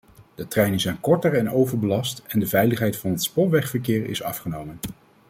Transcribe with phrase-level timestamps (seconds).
[0.35, 4.79] De treinen zijn korter en overbelast en de veiligheid van het spoorwegverkeer is afgenomen.